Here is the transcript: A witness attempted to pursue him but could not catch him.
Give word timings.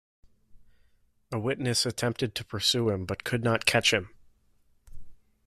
A 1.31 1.37
witness 1.37 1.85
attempted 1.85 2.33
to 2.33 2.43
pursue 2.43 2.89
him 2.89 3.05
but 3.05 3.23
could 3.23 3.43
not 3.43 3.67
catch 3.67 3.93
him. 3.93 4.09